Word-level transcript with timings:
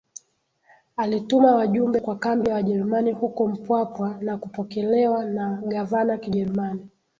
alituma 0.97 1.55
wajumbe 1.55 1.99
kwa 1.99 2.15
kambi 2.15 2.49
ya 2.49 2.55
Wajerumani 2.55 3.11
huko 3.11 3.47
Mpwapwa 3.47 4.17
na 4.21 4.37
kupokelewa 4.37 5.25
na 5.25 5.61
gavana 5.67 6.17
kijerumani 6.17 6.87